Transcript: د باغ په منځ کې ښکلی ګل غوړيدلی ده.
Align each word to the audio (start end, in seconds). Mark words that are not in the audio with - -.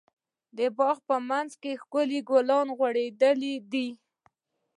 د 0.57 0.59
باغ 0.77 0.97
په 1.07 1.15
منځ 1.29 1.51
کې 1.61 1.71
ښکلی 1.81 2.19
ګل 2.29 2.47
غوړيدلی 2.77 3.55
ده. 3.71 3.87